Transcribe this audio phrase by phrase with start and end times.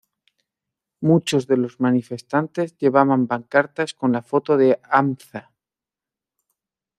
[1.01, 5.53] Muchos de los manifestantes llevaban pancartas con la foto de Hamza.